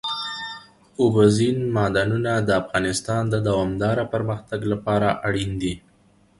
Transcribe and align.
اوبزین 1.01 1.57
معدنونه 1.75 2.33
د 2.47 2.49
افغانستان 2.61 3.23
د 3.29 3.35
دوامداره 3.47 4.03
پرمختګ 4.13 4.59
لپاره 4.71 5.07
اړین 5.27 5.51
دي. 5.61 5.73